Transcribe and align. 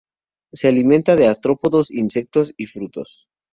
Se 0.51 0.67
alimenta 0.67 1.15
de 1.15 1.27
artrópodos, 1.27 1.91
insectos 1.91 2.55
y 2.57 2.65
frutos. 2.65 3.27